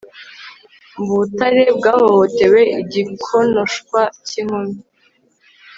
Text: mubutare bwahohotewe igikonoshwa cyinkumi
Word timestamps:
mubutare 1.03 1.63
bwahohotewe 1.77 2.59
igikonoshwa 2.81 4.01
cyinkumi 4.27 4.73